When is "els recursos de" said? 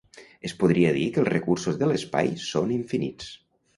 1.23-1.91